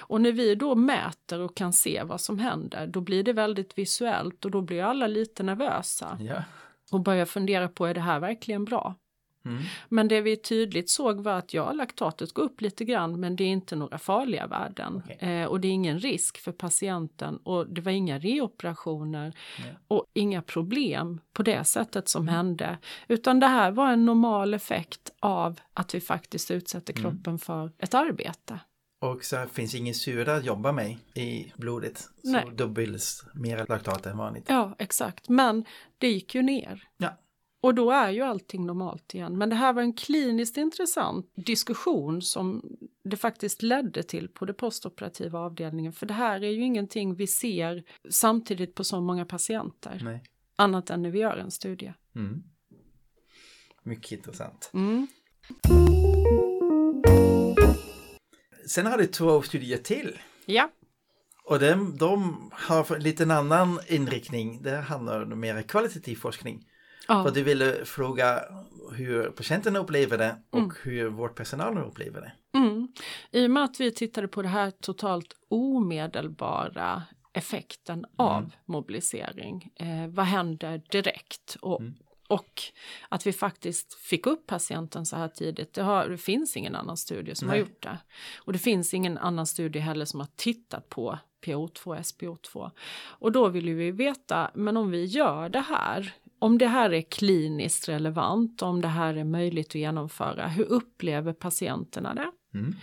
[0.00, 3.78] Och när vi då mäter och kan se vad som händer, då blir det väldigt
[3.78, 6.42] visuellt och då blir alla lite nervösa Ja.
[6.92, 8.94] Och börjar fundera på är det här verkligen bra?
[9.44, 9.62] Mm.
[9.88, 13.44] Men det vi tydligt såg var att ja, laktatet går upp lite grann men det
[13.44, 15.16] är inte några farliga värden Okej.
[15.30, 19.74] eh, och det är ingen risk för patienten och det var inga reoperationer Nej.
[19.88, 22.78] och inga problem på det sättet som hände
[23.08, 27.02] utan det här var en normal effekt av att vi faktiskt utsätter Mm.
[27.12, 28.60] kroppen för ett arbete.
[29.02, 31.98] Och så finns ingen syra att jobba med i blodet.
[31.98, 32.50] Så Nej.
[32.54, 34.44] då bildas mer laktat än vanligt.
[34.48, 35.28] Ja, exakt.
[35.28, 35.64] Men
[35.98, 36.88] det gick ju ner.
[36.96, 37.18] Ja.
[37.60, 39.38] Och då är ju allting normalt igen.
[39.38, 44.54] Men det här var en kliniskt intressant diskussion som det faktiskt ledde till på det
[44.54, 45.92] postoperativa avdelningen.
[45.92, 50.00] För det här är ju ingenting vi ser samtidigt på så många patienter.
[50.04, 50.22] Nej.
[50.56, 51.94] Annat än när vi gör en studie.
[52.14, 52.42] Mm.
[53.82, 54.70] Mycket intressant.
[54.74, 55.06] Mm.
[58.66, 60.18] Sen har du två studier till.
[60.46, 60.70] Ja.
[61.44, 64.62] Och de, de har lite en annan inriktning.
[64.62, 66.64] Det handlar om mer kvalitativ forskning.
[67.08, 67.24] ja.
[67.24, 68.40] För du ville fråga
[68.92, 70.72] hur patienterna upplever det och Mm.
[70.82, 72.58] hur vårdpersonalen upplever det.
[72.58, 72.88] Mm.
[73.30, 79.70] I och med att vi tittade på det här totalt omedelbara effekten av mobilisering.
[79.74, 81.56] Eh, vad händer direkt?
[81.60, 81.94] Och, Mm.
[82.32, 82.62] Och
[83.08, 85.74] att vi faktiskt fick upp patienten så här tidigt.
[85.74, 87.60] Det, har, det finns ingen annan studie som har Nej.
[87.60, 87.98] gjort det.
[88.38, 92.70] Och det finns ingen annan studie heller som har tittat på PO2 och SPO2.
[93.18, 97.02] Och då vill vi veta, men om vi gör det här, om det här är
[97.02, 102.58] kliniskt relevant, om det här är möjligt att genomföra, hur upplever patienterna det?
[102.58, 102.74] Mm.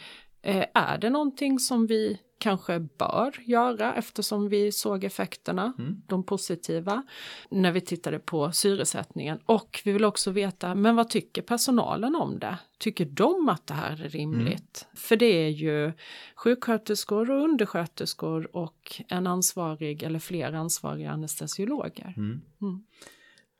[0.41, 6.01] Eh, är det någonting som vi kanske bör göra eftersom vi såg effekterna, Mm.
[6.07, 7.03] de positiva,
[7.49, 9.39] när vi tittade på syresättningen.
[9.45, 12.57] Och vi vill också veta, men vad tycker personalen om det?
[12.77, 14.87] Tycker de att det här är rimligt?
[14.93, 15.91] För det är ju
[16.35, 22.13] sjuksköterskor och undersköterskor och en ansvarig eller fler ansvariga anestesiologer.
[22.17, 22.41] Mm.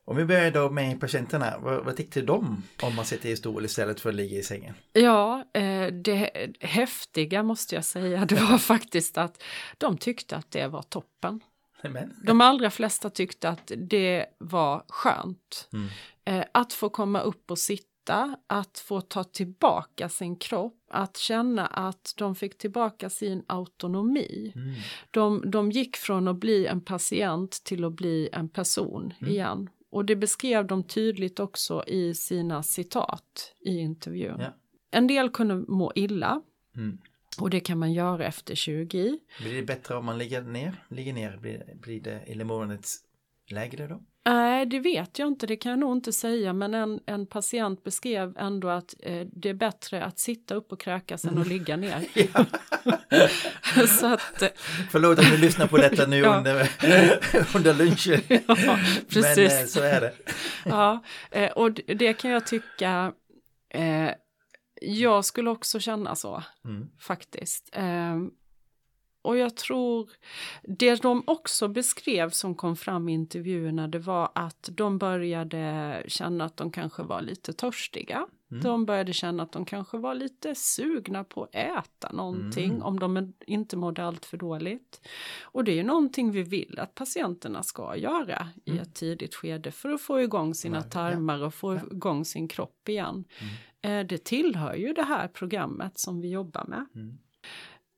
[0.09, 3.65] Om vi börjar då med patienterna, vad, vad tyckte de om man sitter i stol
[3.65, 4.73] istället för att ligga i sängen?
[4.93, 9.43] Ja, eh, det häftiga måste jag säga, det var faktiskt att
[9.77, 11.39] de tyckte att det var toppen.
[11.83, 12.15] Men.
[12.23, 15.69] De allra flesta tyckte att det var skönt.
[15.73, 15.87] Mm.
[16.25, 21.67] Eh, att få komma upp och sitta, att få ta tillbaka sin kropp, att känna
[21.67, 24.51] att de fick tillbaka sin autonomi.
[24.55, 24.75] Mm.
[25.11, 29.33] De, de gick från att bli en patient till att bli en person Mm.
[29.33, 29.69] igen.
[29.91, 34.39] Och det beskrev de tydligt också i sina citat i intervjun.
[34.39, 34.53] Ja.
[34.91, 36.41] En del kunde må illa
[36.75, 36.97] Mm.
[37.41, 39.19] och det kan man göra efter 20.
[39.41, 40.85] Blir det bättre om man ligger ner?
[40.89, 42.87] Ligger ner, blir, blir det illamåendet
[43.51, 44.03] lägre då?
[44.25, 47.83] Nej, det vet jag inte, det kan jag nog inte säga, men en, en patient
[47.83, 51.77] beskrev ändå att eh, det är bättre att sitta upp och kräkas än att ligga
[51.77, 52.05] ner.
[53.99, 54.49] Så att, eh,
[54.91, 56.37] Förlåt om du lyssnar på detta nu Ja.
[56.37, 56.69] under,
[57.55, 58.21] under lunchen.
[58.27, 58.77] ja, Men
[59.09, 59.53] precis.
[59.53, 60.13] eh, så är det.
[60.65, 63.11] Ja, eh, och det- kan jag tycka,
[63.69, 64.09] eh,
[64.81, 66.87] jag skulle också känna så Mm.
[67.01, 67.69] faktiskt.
[69.21, 70.09] Och jag tror,
[70.63, 76.45] det de också beskrev som kom fram i intervjuerna det var att de började känna
[76.45, 78.27] att de kanske var lite törstiga.
[78.51, 78.63] Mm.
[78.63, 82.81] De började känna att de kanske var lite sugna på att äta någonting Mm.
[82.83, 85.07] om de inte mådde allt för dåligt.
[85.43, 88.81] Och det är ju någonting vi vill att patienterna ska göra i Mm.
[88.83, 93.23] ett tidigt skede för att få igång sina tarmar och få igång sin kropp igen.
[93.81, 93.99] Mm.
[94.01, 96.85] Eh, det tillhör ju det här programmet som vi jobbar med.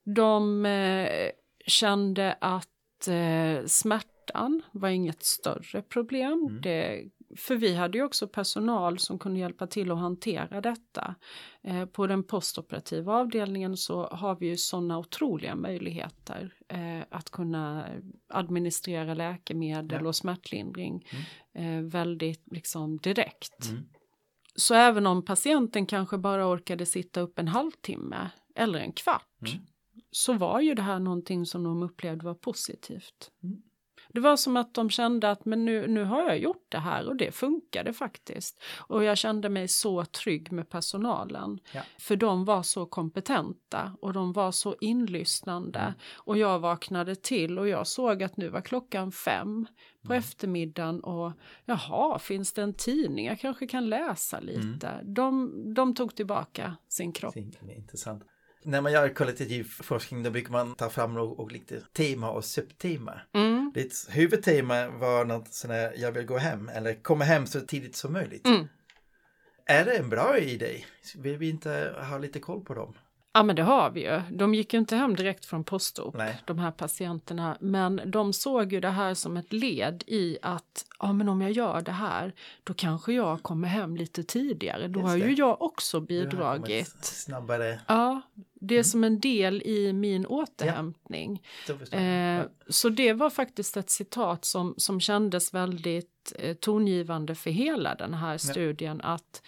[0.06, 0.14] Mm.
[0.16, 1.30] De eh,
[1.68, 6.48] kände att eh, smärtan var inget större problem.
[6.50, 6.62] Mm.
[6.62, 7.04] Det,
[7.38, 11.16] för vi hade ju också personal som kunde hjälpa till att hantera detta.
[11.64, 17.86] Eh, på den postoperativa avdelningen så har vi ju sådana otroliga möjligheter eh, att kunna
[18.30, 20.08] administrera läkemedel Ja.
[20.08, 21.06] och smärtlindring
[21.54, 23.70] eh, väldigt liksom direkt.
[23.70, 23.84] Mm.
[24.56, 29.66] Så även om patienten kanske bara orkade sitta upp en halvtimme eller en kvart Mm.
[30.12, 33.32] Så var ju det här någonting som de upplevde var positivt.
[33.44, 33.62] Mm.
[34.14, 37.08] Det var som att de kände att men nu, nu har jag gjort det här
[37.08, 38.62] och det funkade faktiskt.
[38.78, 41.60] Och jag kände mig så trygg med personalen.
[41.74, 41.82] Ja.
[42.00, 45.80] För de var så kompetenta och de var så inlyssnande.
[45.80, 45.94] Mm.
[46.16, 49.68] Och jag vaknade till och jag såg att nu var klockan fem
[50.02, 50.20] på Mm.
[50.20, 51.32] eftermiddagen och
[51.66, 53.26] jaha, finns det en tidning?
[53.26, 55.02] Jag kanske kan läsa lite.
[55.04, 57.36] De, de tog tillbaka sin kropp.
[57.78, 58.24] Intressant.
[58.64, 62.46] När man gör kvalitativ forskning då brukar man ta fram och, och lite tema och
[62.46, 63.22] subtema.
[63.34, 63.72] Mm.
[63.76, 67.96] Ditt huvudtema var något sån här, jag vill gå hem eller komma hem så tidigt
[67.96, 68.48] som möjligt.
[68.48, 68.68] Mm.
[69.66, 70.84] Är det en bra idé?
[71.16, 72.94] Vill vi inte ha lite koll på dem?
[73.34, 74.22] Ja men det har vi ju.
[74.30, 76.42] De gick ju inte hem direkt från postop, Nej.
[76.46, 77.58] de här patienterna.
[77.60, 81.52] Men de såg ju det här som ett led i att ja men om jag
[81.52, 84.88] gör det här då kanske jag kommer hem lite tidigare.
[84.88, 87.06] Då har ju jag också bidragit.
[87.06, 87.80] Snabbare.
[87.88, 88.22] Ja,
[88.62, 88.84] det är Mm.
[88.84, 91.44] som en del i min återhämtning.
[91.92, 92.44] Eh, Ja.
[92.68, 98.14] så det var faktiskt ett citat som, som kändes väldigt eh, tongivande för hela den
[98.14, 99.42] här studien att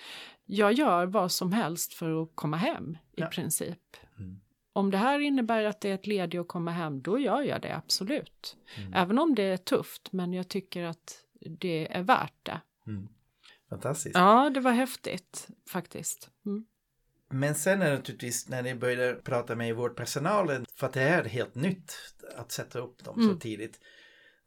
[0.46, 3.28] jag gör vad som helst för att komma hem i Ja.
[3.28, 3.80] princip.
[4.20, 4.40] Mm.
[4.74, 7.42] Om det här innebär att det är ett led i att komma hem, då gör
[7.42, 8.58] jag det absolut.
[8.78, 8.94] Mm.
[8.94, 11.20] Även om det är tufft, men jag tycker att
[11.60, 12.62] det är värt det.
[12.88, 13.08] Mm.
[13.70, 14.16] Fantastiskt.
[14.16, 16.30] Ja, det var häftigt faktiskt.
[16.46, 16.66] Mm.
[17.34, 21.24] Men sen är det naturligtvis när ni började prata med vårdpersonalen, för att det är
[21.24, 21.94] helt nytt
[22.38, 23.40] att sätta upp dem så Mm.
[23.40, 23.80] tidigt.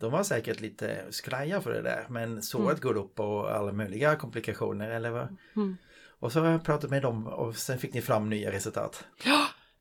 [0.01, 2.81] De var säkert lite skraja för det där, men såret Mm.
[2.81, 5.37] går upp och alla möjliga komplikationer eller vad?
[5.57, 5.77] Mm.
[6.19, 9.05] Och så har jag pratat med dem och sen fick ni fram nya resultat.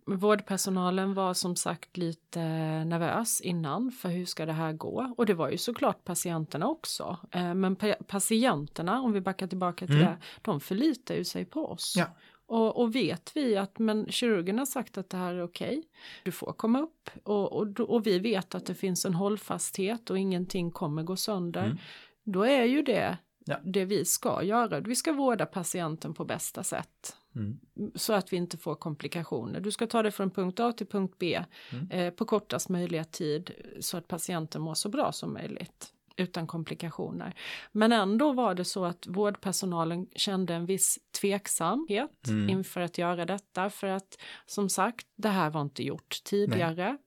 [0.08, 2.40] Vårdpersonalen var som sagt lite
[2.86, 5.14] nervös innan för hur ska det här gå?
[5.18, 7.18] Och det var ju såklart patienterna också.
[7.32, 10.06] Eh, Men pa- patienterna, om vi backar tillbaka till Mm.
[10.08, 11.94] det, de förlitar ju sig på oss.
[11.98, 12.06] Ja.
[12.48, 15.84] Och, och vet vi att men kirurgen har sagt att det här är okej,
[16.24, 20.20] du får komma upp och, och, och vi vet att det finns en hållfasthet och
[20.20, 21.64] ingenting kommer gå sönder.
[21.64, 21.78] Mm.
[22.24, 23.58] Då är ju det Ja.
[23.64, 24.80] det vi ska göra.
[24.80, 27.60] Vi ska vårda patienten på bästa sätt Mm.
[27.96, 29.60] så att vi inte får komplikationer.
[29.60, 31.92] Du ska ta det från punkt A till punkt B Mm.
[31.92, 37.34] eh, på kortast möjliga tid så att patienten mår så bra som möjligt utan komplikationer.
[37.72, 42.50] Men ändå var det så att vårdpersonalen kände en viss tveksamhet Mm.
[42.50, 46.98] inför att göra detta för att som sagt, det här var inte gjort tidigare.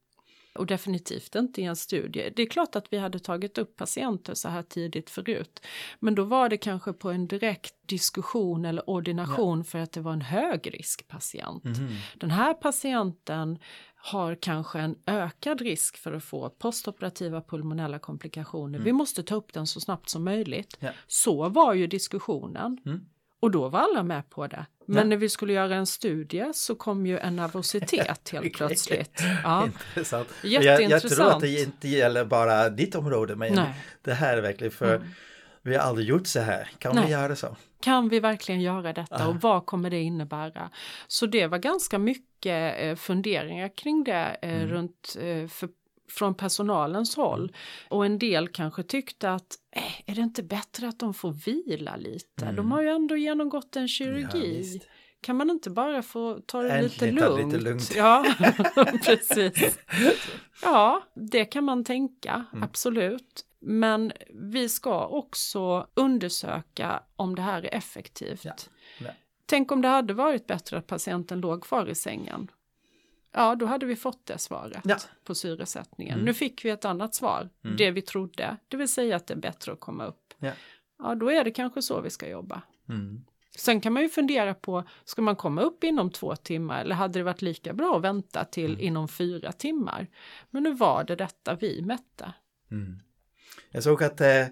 [0.59, 2.33] Och definitivt inte i en studie.
[2.37, 5.61] Det är klart att vi hade tagit upp patienter så här tidigt förut,
[6.01, 9.65] men då var det kanske på en direkt diskussion eller ordination ja.
[9.65, 11.65] för att det var en högriskpatient.
[11.65, 11.93] Mm.
[12.15, 13.59] Den här patienten
[13.95, 18.79] har kanske en ökad risk för att få postoperativa pulmonella komplikationer.
[18.79, 18.85] Mm.
[18.85, 20.77] Vi måste ta upp den så snabbt som möjligt.
[20.81, 20.91] Ja.
[21.07, 22.79] Så var ju diskussionen.
[22.87, 23.01] Mm.
[23.41, 24.67] Och då var alla med på det.
[24.87, 25.05] Men ja.
[25.05, 29.23] när vi skulle göra en studie så kom ju en nervositet helt plötsligt.
[29.45, 29.65] Ja.
[29.89, 30.29] Intressant.
[30.43, 30.81] Jätteintressant.
[30.81, 33.75] Jag, jag tror att det inte gäller bara ditt område, men Nej.
[34.03, 35.09] det här är verkligen för mm.
[35.63, 36.71] vi har aldrig gjort så här.
[36.79, 37.05] Kan Nej.
[37.07, 37.57] vi göra så?
[37.81, 39.29] Kan vi verkligen göra detta Aha.
[39.29, 40.71] och vad kommer det innebära?
[41.09, 44.69] Så det var ganska mycket eh, funderingar kring det eh, mm.
[44.69, 45.69] runt eh, för
[46.09, 47.41] från personalens håll.
[47.41, 47.53] Mm.
[47.89, 51.97] Och en del kanske tyckte att eh, är det inte bättre att de får vila
[51.97, 52.43] lite?
[52.43, 52.57] Mm.
[52.57, 54.73] De har ju ändå genomgått en kirurgi.
[54.75, 54.87] Ja,
[55.21, 57.53] kan man inte bara få ta det lite lugnt?
[57.53, 57.93] lite lugnt?
[57.97, 58.25] Ja,
[59.05, 59.79] precis.
[60.63, 62.63] Ja, det kan man tänka, mm.
[62.63, 63.45] absolut.
[63.61, 64.13] Men
[64.53, 68.45] vi ska också undersöka om det här är effektivt.
[68.45, 68.55] Ja.
[68.99, 69.11] Ja.
[69.47, 72.51] Tänk om det hade varit bättre att patienten låg kvar i sängen.
[73.33, 74.99] Ja, då hade vi fått det svaret ja.
[75.25, 76.15] på syresättningen.
[76.15, 76.25] Mm.
[76.25, 77.77] Nu fick vi ett annat svar, mm.
[77.77, 80.35] det vi trodde, det vill säga att det är bättre att komma upp.
[80.39, 80.53] Ja,
[80.99, 82.63] ja då är det kanske så vi ska jobba.
[82.89, 83.25] Mm.
[83.57, 87.19] Sen kan man ju fundera på, ska man komma upp inom två timmar eller hade
[87.19, 88.81] det varit lika bra att vänta till mm.
[88.81, 90.07] inom fyra timmar?
[90.51, 92.33] Men nu var det detta vi mätte.
[92.71, 92.99] Mm.
[93.71, 94.47] Jag såg att eh,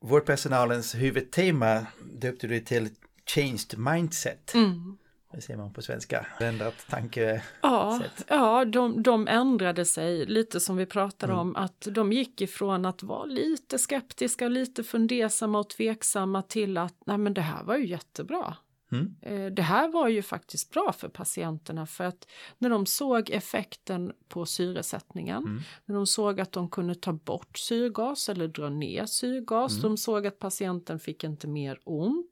[0.00, 2.88] vårdpersonalens huvudtema döpte du till
[3.26, 4.54] Changed Mindset.
[4.54, 4.98] Mm.
[5.32, 7.42] Det ser man på svenska, ändrat tankesätt.
[7.60, 11.40] Ja, ja de, de ändrade sig lite som vi pratade mm.
[11.40, 16.94] om, att de gick ifrån att vara lite skeptiska, lite fundersamma och tveksamma till att
[17.04, 18.56] nej men det här var ju jättebra.
[18.92, 19.14] Mm.
[19.22, 22.26] Eh, det här var ju faktiskt bra för patienterna för att
[22.58, 25.60] när de såg effekten på syresättningen, mm.
[25.84, 29.82] när de såg att de kunde ta bort syrgas eller dra ner syrgas, mm.
[29.82, 32.26] de såg att patienten fick inte mer ont.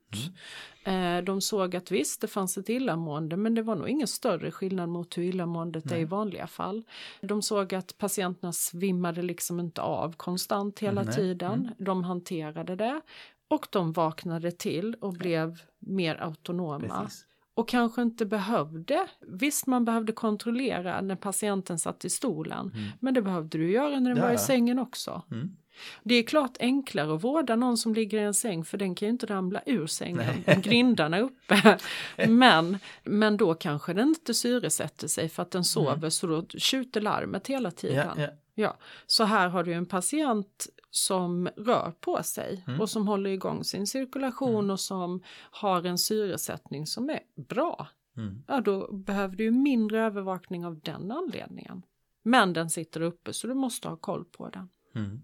[0.85, 1.19] Mm.
[1.19, 4.51] Eh, de såg att visst, det fanns ett illamående men det var nog ingen större
[4.51, 5.99] skillnad mot hur illamåendet Nej.
[5.99, 6.85] är i vanliga fall.
[7.21, 11.15] De såg att patienterna svimmade liksom inte av konstant hela Nej.
[11.15, 11.53] tiden.
[11.53, 11.73] Mm.
[11.79, 13.01] De hanterade det
[13.49, 17.03] och de vaknade till och blev mer autonoma.
[17.03, 17.25] Precis.
[17.55, 22.91] Och kanske inte behövde, visst man behövde kontrollera när patienten satt i stolen, mm.
[23.01, 24.25] men det behövde du göra när den ja.
[24.25, 25.23] var i sängen också.
[25.31, 25.57] Mm.
[26.03, 29.07] Det är klart enklare att vårda någon som ligger i en säng för den kan
[29.07, 31.79] ju inte ramla ur sängen, grindarna är uppe.
[32.29, 36.11] men, men då kanske den inte syresätter sig för att den sover mm.
[36.11, 38.09] så då tjuter larmet hela tiden.
[38.17, 38.29] Ja, ja.
[38.55, 42.81] ja, Så här har du en patient som rör på sig mm.
[42.81, 44.71] och som håller igång sin cirkulation mm.
[44.71, 47.89] och som har en syresättning som är bra.
[48.17, 48.43] Mm.
[48.47, 51.83] Ja, då behöver du mindre övervakning av den anledningen.
[52.23, 54.69] Men den sitter uppe så du måste ha koll på den.
[54.95, 55.23] Mm.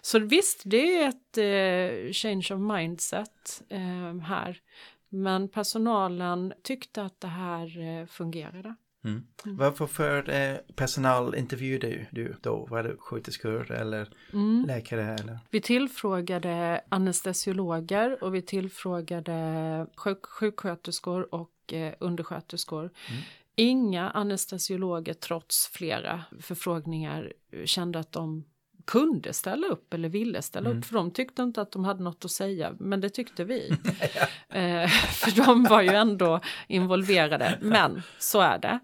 [0.00, 4.60] Så visst, det är ett eh, change of mindset eh, här.
[5.08, 8.74] Men personalen tyckte att det här eh, fungerade.
[9.08, 9.26] Mm.
[9.44, 9.56] Mm.
[9.56, 12.66] Varför för eh, personal intervjuade du då?
[12.70, 14.64] Var det sköterskor eller mm.
[14.66, 15.02] läkare?
[15.14, 15.38] Eller?
[15.50, 22.84] Vi tillfrågade anestesiologer och vi tillfrågade sjuk sjuksköterskor och eh, undersköterskor.
[22.84, 23.22] Mm.
[23.56, 27.32] Inga anestesiologer trots flera förfrågningar
[27.64, 28.44] kände att de
[28.88, 30.78] kunde ställa upp eller ville ställa mm.
[30.78, 33.68] upp för de tyckte inte att de hade något att säga men det tyckte vi.
[34.48, 38.78] eh, för de var ju ändå involverade men så är det.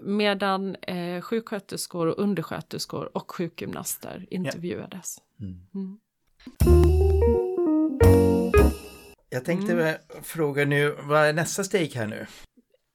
[0.00, 5.18] Medan eh, sjuksköterskor och undersköterskor och sjukgymnaster intervjuades.
[5.40, 5.54] Mm.
[5.74, 5.98] Mm.
[9.30, 9.94] Jag tänkte mm.
[10.22, 12.26] fråga nu, vad är nästa steg här nu?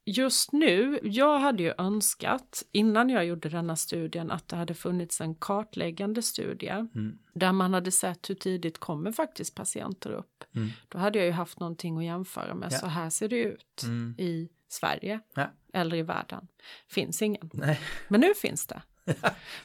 [0.06, 5.22] Just nu, jag hade ju önskat innan jag gjorde denna studien att det hade funnits
[5.22, 7.18] en kartläggande studie mm.
[7.34, 10.44] där man hade sett hur tidigt kommer faktiskt patienter upp.
[10.56, 10.70] Mm.
[10.88, 12.72] Då hade jag ju haft någonting att jämföra med.
[12.72, 12.78] Ja.
[12.78, 14.16] Så här ser det ut mm.
[14.18, 15.52] i Sverige ja.
[15.74, 16.48] eller i världen.
[16.88, 17.50] Finns ingen.
[17.54, 17.80] Nej.
[18.08, 18.82] Men nu finns det.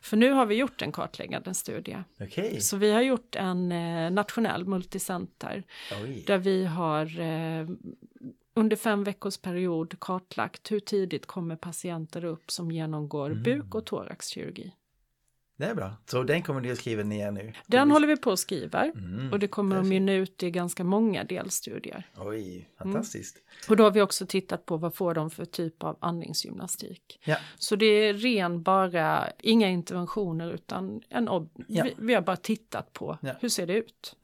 [0.00, 1.96] För nu har vi gjort en kartläggande studie.
[2.20, 2.60] Okay.
[2.60, 5.64] Så vi har gjort en eh, nationell multicenter
[6.02, 6.24] Oj.
[6.26, 7.66] där vi har eh,
[8.56, 13.42] under fem veckors period kartlagt hur tidigt kommer patienter upp som genomgår mm.
[13.42, 14.72] buk och thoraxkirurgi.
[15.56, 15.92] Det är bra.
[16.06, 17.52] Så den kommer du att skriva ner nu?
[17.66, 20.84] Den håller vi på att skriva mm, och det kommer att mynna ut i ganska
[20.84, 22.08] många delstudier.
[22.16, 23.36] Oj, fantastiskt.
[23.36, 23.46] Mm.
[23.68, 27.20] Och då har vi också tittat på vad får de för typ av andningsgymnastik.
[27.24, 27.36] Ja.
[27.58, 31.84] Så det är ren bara, inga interventioner utan en ob- ja.
[31.84, 33.32] vi, vi, har bara tittat på ja.
[33.40, 34.16] hur ser det ut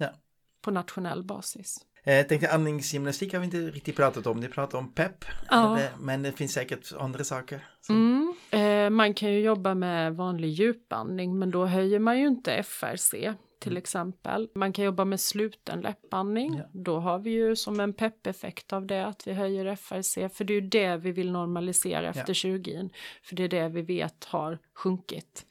[0.61, 1.87] på nationell basis.
[2.05, 4.41] Jag eh, tänkte andningsgymnastik har vi inte riktigt pratat om.
[4.41, 5.25] Ni pratar om pepp.
[5.51, 5.79] Ja.
[6.01, 7.67] Men det finns säkert andra saker.
[7.89, 8.35] Mm.
[8.51, 13.15] Eh, man kan ju jobba med vanlig djupandning men då höjer man ju inte FRC
[13.63, 14.49] till exempel.
[14.55, 16.55] Man kan jobba med sluten läppandning.
[16.57, 16.65] Ja.
[16.73, 20.53] Då har vi ju som en peppeffekt av det att vi höjer FRC för det
[20.55, 22.35] är ju det vi vill normalisera efter Ja.
[22.35, 22.89] 20
[23.23, 25.47] för det är det vi vet har sjunkit.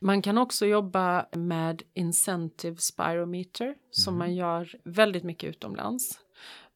[0.00, 6.18] Man kan också jobba med incentive spirometer som man gör väldigt mycket utomlands.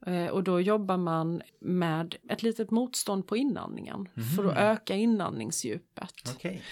[0.07, 6.32] Eh, Och då jobbar man med ett litet motstånd på inandningen för att öka inandningsdjupet.
[6.35, 6.62] Okej.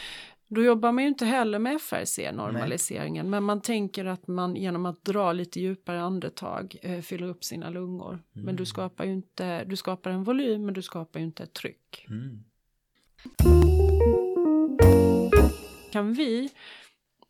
[0.54, 5.04] Då jobbar man ju inte heller med FRC-normaliseringen men man tänker att man genom att
[5.04, 8.22] dra lite djupare andetag eh, fyller upp sina lungor.
[8.32, 11.52] Men du skapar ju inte, du skapar en volym men du skapar ju inte ett
[11.52, 12.06] tryck.
[12.08, 12.44] Mm.
[15.92, 16.50] Kan vi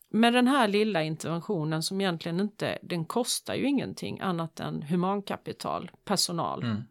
[0.09, 5.91] med den här lilla interventionen som egentligen inte, den kostar ju ingenting annat än humankapital,
[6.05, 6.63] personal.
[6.63, 6.83] Mm.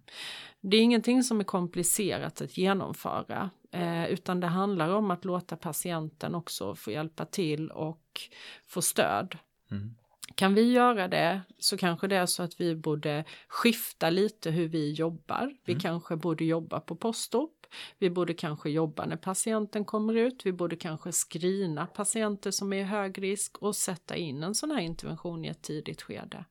[0.62, 5.58] Det är ingenting som är komplicerat att genomföra eh, utan det handlar om att låta
[5.58, 8.22] patienten också få hjälpa till och
[8.68, 9.38] få stöd.
[9.72, 9.96] Mm.
[10.36, 14.68] Kan vi göra det så kanske det är så att vi borde skifta lite hur
[14.68, 15.56] vi jobbar.
[15.66, 17.66] Vi kanske borde jobba på postop.
[17.98, 20.46] Vi borde kanske jobba när patienten kommer ut.
[20.46, 24.72] Vi borde kanske screena patienter som är i hög risk och sätta in en sån
[24.72, 26.46] här intervention i ett tidigt skede.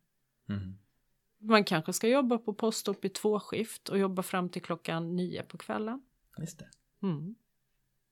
[0.49, 0.79] Mm.
[1.39, 5.43] Man kanske ska jobba på postop i två skift och jobba fram till klockan nio
[5.43, 6.03] på kvällen.
[6.39, 6.69] Just det.
[7.03, 7.35] Mm.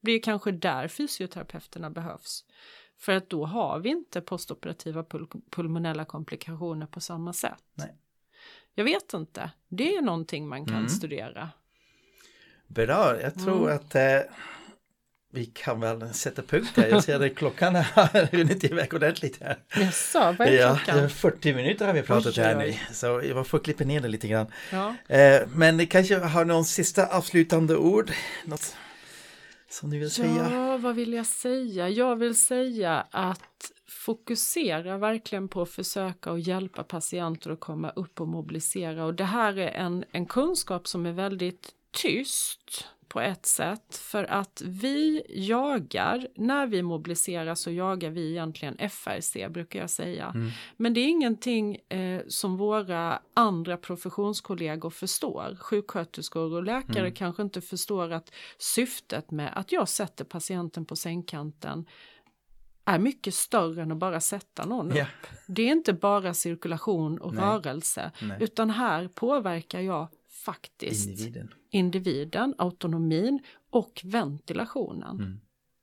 [0.01, 2.45] Det är kanske där fysioterapeuterna behövs.
[2.99, 7.65] För att då har vi inte postoperativa pul- pulmonella komplikationer på samma sätt.
[7.75, 7.97] Nej.
[8.75, 9.51] Jag vet inte.
[9.69, 10.89] Det är någonting man kan Mm.
[10.89, 11.51] studera.
[12.67, 13.77] Bra, jag tror Mm.
[13.77, 14.21] att eh,
[15.31, 16.89] vi kan väl sätta punkt där.
[16.89, 19.59] Jag ser att klockan har runnit iväg ordentligt här.
[19.77, 21.11] Jaså, vad är Ja, klockan?
[21.11, 22.75] 40 minuter har vi pratat Oj, här nu.
[22.93, 24.47] Så jag får klippa ner det lite grann.
[24.73, 24.95] Ja.
[25.17, 28.13] Eh, men ni kanske har någon sista avslutande ord?
[28.45, 28.77] Något
[29.71, 30.51] som ni vill säga?
[30.53, 31.89] Ja, vad vill jag säga?
[31.89, 38.21] Jag vill säga att fokusera verkligen på att försöka och hjälpa patienter att komma upp
[38.21, 39.05] och mobilisera.
[39.05, 44.25] Och det här är en, en kunskap som är väldigt tyst på ett sätt för
[44.25, 50.35] att vi jagar, när vi mobiliserar så jagar vi egentligen FRC brukar jag säga.
[50.77, 55.57] Men det är ingenting eh, som våra andra professionskollegor förstår.
[55.61, 61.87] Sjuksköterskor och läkare kanske inte förstår att syftet med att jag sätter patienten på sängkanten
[62.89, 65.27] är mycket större än att bara sätta någon upp.
[65.47, 67.45] Det är inte bara cirkulation och Nej.
[67.45, 68.37] rörelse Nej.
[68.41, 70.09] utan här påverkar jag
[70.53, 71.55] faktiskt Individen.
[71.71, 73.41] individen, autonomin
[73.71, 75.17] och ventilationen.
[75.17, 75.41] Mm.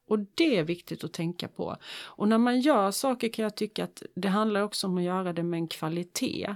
[0.07, 1.78] Och det är viktigt att tänka på.
[2.05, 5.34] Och när man gör saker kan jag tycka att det handlar också om att göra
[5.34, 6.55] det med en kvalitet.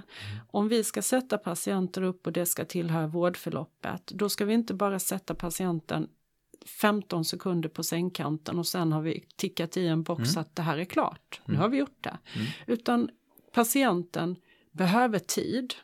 [0.50, 4.74] Om vi ska sätta patienter upp och det ska tillhöra vårdförloppet, då ska vi inte
[4.74, 6.08] bara sätta patienten
[6.66, 10.78] 15 sekunder på sängkanten och sen har vi tickat i en box att det här
[10.78, 11.40] är klart.
[11.44, 12.18] Nu har vi gjort det.
[12.66, 13.10] Utan
[13.52, 14.36] patienten
[14.72, 15.74] behöver tid.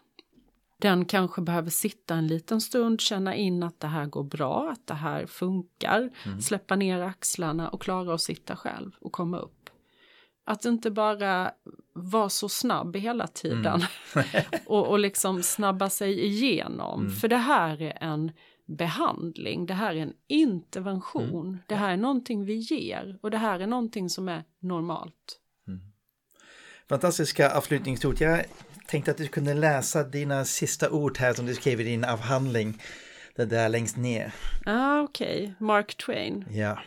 [0.78, 4.86] Den kanske behöver sitta en liten stund, känna in att det här går bra, att
[4.86, 6.10] det här funkar,
[6.40, 9.70] släppa ner axlarna och klara att sitta själv och komma upp.
[10.44, 11.50] Att inte bara
[11.92, 13.82] vara så snabb hela tiden
[14.66, 17.10] och, och liksom snabba sig igenom.
[17.10, 18.32] För det här är en
[18.66, 23.60] behandling, det här är en intervention, det här är någonting vi ger och det här
[23.60, 25.40] är någonting som är normalt.
[26.88, 28.20] Fantastiska avslutningsord.
[28.20, 28.44] Jag
[28.88, 32.82] tänkte att du kunde läsa dina sista ord här som du skrev i din avhandling.
[33.36, 34.32] Det där längst ner.
[34.66, 36.44] Ah, Okej, Mark Twain.
[36.50, 36.78] Ja.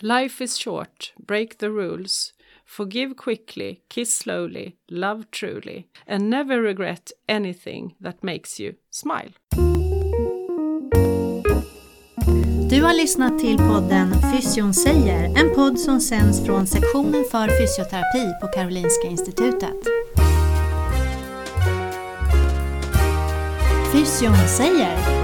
[0.00, 2.34] Life is short, break the rules.
[2.66, 9.32] Forgive quickly, kiss slowly, love truly, and never regret anything that makes you smile.
[12.70, 18.40] Du har lyssnat till podden Fysion säger, en podd som sänds från sektionen för fysioterapi
[18.40, 19.76] på Karolinska Institutet.
[24.00, 25.19] Fysion säger